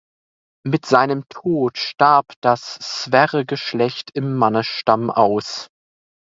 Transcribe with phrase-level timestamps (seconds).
[0.65, 5.67] Mit seinem Tod starb das Sverre-Geschlecht im Mannesstamm aus.